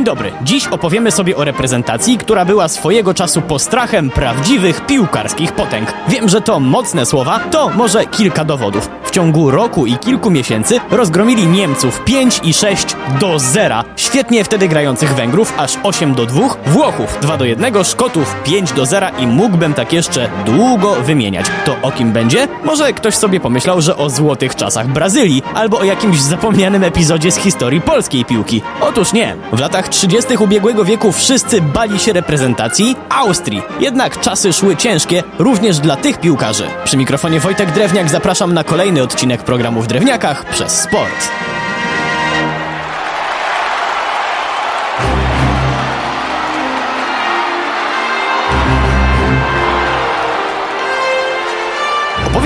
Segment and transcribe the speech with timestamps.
[0.00, 0.32] Dzień dobry.
[0.42, 5.92] Dziś opowiemy sobie o reprezentacji, która była swojego czasu postrachem prawdziwych piłkarskich potęg.
[6.08, 8.90] Wiem, że to mocne słowa, to może kilka dowodów.
[9.04, 13.84] W ciągu roku i kilku miesięcy rozgromili Niemców 5 i 6 do 0.
[13.96, 18.86] Świetnie wtedy grających Węgrów aż 8 do 2, Włochów 2 do 1, Szkotów 5 do
[18.86, 21.46] 0 i mógłbym tak jeszcze długo wymieniać.
[21.64, 22.48] To o kim będzie?
[22.64, 27.36] Może ktoś sobie pomyślał, że o złotych czasach Brazylii albo o jakimś zapomnianym epizodzie z
[27.36, 28.62] historii polskiej piłki.
[28.80, 29.36] Otóż nie.
[29.52, 30.36] W latach 30.
[30.36, 33.62] ubiegłego wieku wszyscy bali się reprezentacji Austrii.
[33.80, 36.64] Jednak czasy szły ciężkie również dla tych piłkarzy.
[36.84, 41.49] Przy mikrofonie Wojtek Drewniak zapraszam na kolejny odcinek programu w Drewniakach przez sport.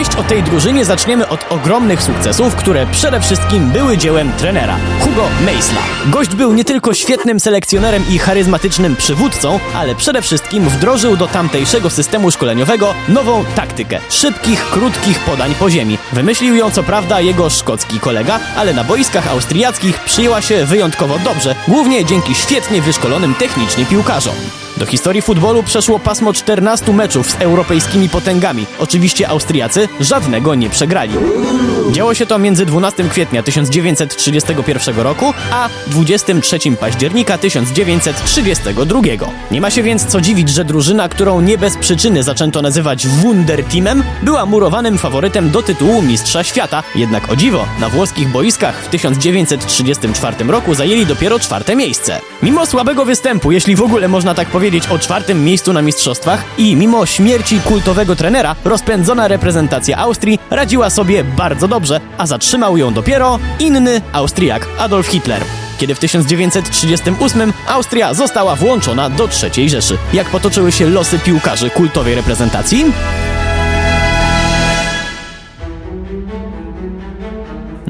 [0.00, 5.28] Opowieść o tej drużynie zaczniemy od ogromnych sukcesów, które przede wszystkim były dziełem trenera Hugo
[5.46, 5.80] Meisla.
[6.06, 11.90] Gość był nie tylko świetnym selekcjonerem i charyzmatycznym przywódcą, ale przede wszystkim wdrożył do tamtejszego
[11.90, 15.98] systemu szkoleniowego nową taktykę szybkich, krótkich podań po ziemi.
[16.12, 21.54] Wymyślił ją co prawda jego szkocki kolega, ale na boiskach austriackich przyjęła się wyjątkowo dobrze,
[21.68, 24.34] głównie dzięki świetnie wyszkolonym technicznie piłkarzom.
[24.80, 28.66] Do historii futbolu przeszło pasmo 14 meczów z europejskimi potęgami.
[28.78, 31.14] Oczywiście Austriacy żadnego nie przegrali.
[31.92, 39.00] Działo się to między 12 kwietnia 1931 roku a 23 października 1932.
[39.50, 44.02] Nie ma się więc co dziwić, że drużyna, którą nie bez przyczyny zaczęto nazywać Wunderteamem,
[44.22, 46.82] była murowanym faworytem do tytułu Mistrza Świata.
[46.94, 52.20] Jednak o dziwo, na włoskich boiskach w 1934 roku zajęli dopiero czwarte miejsce.
[52.42, 56.76] Mimo słabego występu, jeśli w ogóle można tak powiedzieć, o czwartym miejscu na mistrzostwach i
[56.76, 63.38] mimo śmierci kultowego trenera, rozpędzona reprezentacja Austrii radziła sobie bardzo dobrze, a zatrzymał ją dopiero
[63.58, 65.42] inny Austriak, Adolf Hitler
[65.78, 69.98] kiedy w 1938 Austria została włączona do III Rzeszy.
[70.12, 72.84] Jak potoczyły się losy piłkarzy kultowej reprezentacji?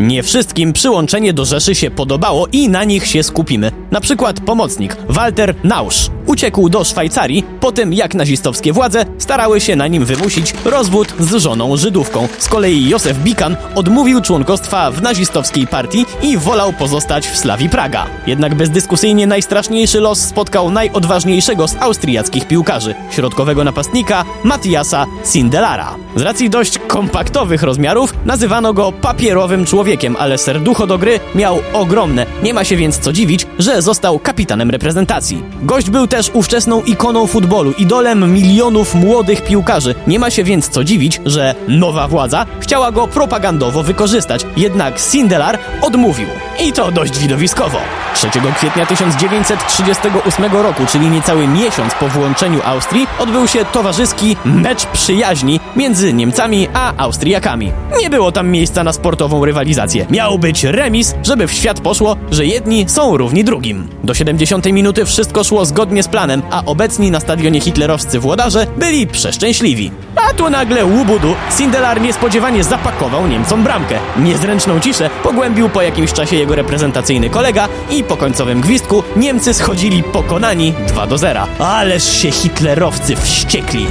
[0.01, 3.73] Nie wszystkim przyłączenie do Rzeszy się podobało i na nich się skupimy.
[3.91, 9.77] Na przykład pomocnik Walter Nausz uciekł do Szwajcarii po tym, jak nazistowskie władze starały się
[9.77, 12.29] na nim wymusić rozwód z żoną Żydówką.
[12.39, 18.07] Z kolei Józef Bikan odmówił członkostwa w nazistowskiej partii i wolał pozostać w Slawii Praga.
[18.27, 25.97] Jednak bezdyskusyjnie najstraszniejszy los spotkał najodważniejszego z austriackich piłkarzy, środkowego napastnika Matthiasa Sindelara.
[26.17, 32.27] Z racji dość kompaktowych rozmiarów nazywano go papierowym człowiekiem, ale serducho do gry miał ogromne.
[32.43, 35.43] Nie ma się więc co dziwić, że został kapitanem reprezentacji.
[35.63, 39.95] Gość był też ówczesną ikoną futbolu, idolem milionów młodych piłkarzy.
[40.07, 44.47] Nie ma się więc co dziwić, że nowa władza chciała go propagandowo wykorzystać.
[44.57, 46.29] Jednak Sindelar odmówił.
[46.61, 47.79] I to dość widowiskowo.
[48.15, 55.61] 3 kwietnia 1938 roku, czyli niecały miesiąc po włączeniu Austrii, odbył się towarzyski mecz przyjaźni
[55.77, 57.73] między Niemcami a Austriakami.
[58.01, 59.80] Nie było tam miejsca na sportową rywalizację.
[60.11, 63.89] Miał być remis, żeby w świat poszło, że jedni są równi drugim.
[64.05, 69.07] Do 70 minuty wszystko szło zgodnie z planem, a obecni na stadionie hitlerowscy włodarze byli
[69.07, 69.91] przeszczęśliwi.
[70.17, 73.99] A tu nagle łubudu Sindelar niespodziewanie zapakował Niemcom bramkę.
[74.19, 80.03] Niezręczną ciszę pogłębił po jakimś czasie jego reprezentacyjny kolega i po końcowym gwizdku Niemcy schodzili
[80.03, 81.47] pokonani 2 do 0.
[81.59, 83.87] Ależ się hitlerowcy wściekli.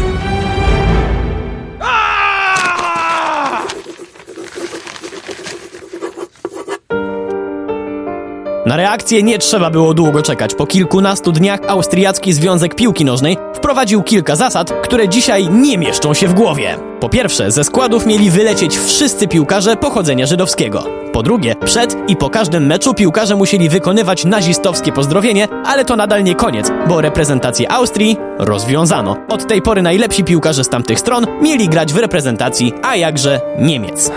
[8.70, 10.56] Na reakcję nie trzeba było długo czekać.
[10.56, 16.28] Po kilkunastu dniach Austriacki Związek Piłki Nożnej wprowadził kilka zasad, które dzisiaj nie mieszczą się
[16.28, 16.76] w głowie.
[17.00, 20.84] Po pierwsze, ze składów mieli wylecieć wszyscy piłkarze pochodzenia żydowskiego.
[21.14, 26.24] Po drugie, przed i po każdym meczu piłkarze musieli wykonywać nazistowskie pozdrowienie, ale to nadal
[26.24, 29.16] nie koniec, bo reprezentację Austrii rozwiązano.
[29.30, 34.12] Od tej pory najlepsi piłkarze z tamtych stron mieli grać w reprezentacji, a jakże Niemiec.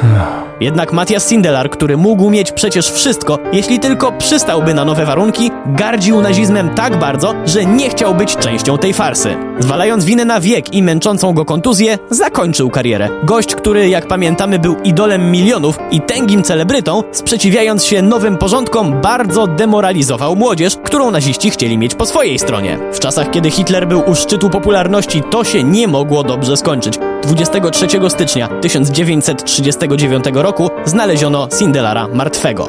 [0.61, 6.21] Jednak Matthias Sindelar, który mógł mieć przecież wszystko, jeśli tylko przystałby na nowe warunki, gardził
[6.21, 9.32] nazizmem tak bardzo, że nie chciał być częścią tej farsy.
[9.59, 13.09] Zwalając winę na wiek i męczącą go kontuzję, zakończył karierę.
[13.25, 19.47] Gość, który, jak pamiętamy, był idolem milionów i tęgim celebrytą, sprzeciwiając się nowym porządkom, bardzo
[19.47, 22.79] demoralizował młodzież, którą naziści chcieli mieć po swojej stronie.
[22.93, 26.99] W czasach, kiedy Hitler był u szczytu popularności, to się nie mogło dobrze skończyć.
[27.23, 32.69] 23 stycznia 1939 roku znaleziono Sindelara martwego.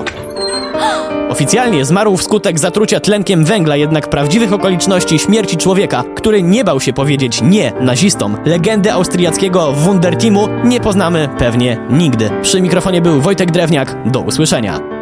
[1.30, 6.94] Oficjalnie zmarł wskutek zatrucia tlenkiem węgla, jednak prawdziwych okoliczności śmierci człowieka, który nie bał się
[6.94, 12.30] powiedzieć nie nazistom, legendy austriackiego Wunderteamu nie poznamy pewnie nigdy.
[12.42, 14.12] Przy mikrofonie był Wojtek Drewniak.
[14.12, 14.93] Do usłyszenia.